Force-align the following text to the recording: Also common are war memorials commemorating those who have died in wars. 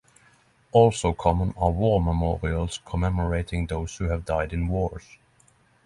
Also 0.71 1.13
common 1.13 1.53
are 1.55 1.69
war 1.69 2.01
memorials 2.01 2.79
commemorating 2.85 3.67
those 3.67 3.97
who 3.97 4.05
have 4.05 4.25
died 4.25 4.51
in 4.51 4.67
wars. 4.67 5.05